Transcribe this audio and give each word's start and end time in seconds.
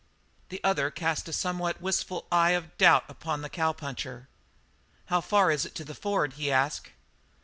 The 0.49 0.59
other 0.63 0.89
cast 0.89 1.27
a 1.29 1.31
somewhat 1.31 1.79
wistful 1.79 2.25
eye 2.31 2.53
of 2.57 2.75
doubt 2.79 3.03
upon 3.07 3.43
the 3.43 3.51
cowpuncher. 3.51 4.27
"How 5.05 5.21
far 5.21 5.51
is 5.51 5.63
it 5.63 5.75
to 5.75 5.83
the 5.85 5.93
ford?" 5.93 6.33
he 6.33 6.51
asked. 6.51 6.87